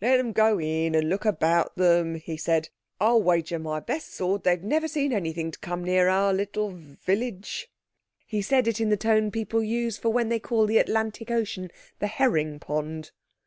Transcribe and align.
"Let 0.00 0.16
them 0.16 0.32
go 0.32 0.58
in 0.58 0.94
and 0.94 1.10
look 1.10 1.26
about 1.26 1.76
them," 1.76 2.14
he 2.14 2.38
said. 2.38 2.70
"I'll 2.98 3.22
wager 3.22 3.58
my 3.58 3.78
best 3.78 4.14
sword 4.14 4.42
they've 4.42 4.62
never 4.62 4.88
seen 4.88 5.12
anything 5.12 5.50
to 5.50 5.58
come 5.58 5.84
near 5.84 6.08
our 6.08 6.32
little—village." 6.32 7.68
He 8.24 8.40
said 8.40 8.68
it 8.68 8.80
in 8.80 8.88
the 8.88 8.96
tone 8.96 9.30
people 9.30 9.62
use 9.62 9.98
for 9.98 10.08
when 10.08 10.30
they 10.30 10.38
call 10.38 10.64
the 10.64 10.78
Atlantic 10.78 11.30
Ocean 11.30 11.70
the 11.98 12.06
"herring 12.06 12.58
pond". 12.58 13.10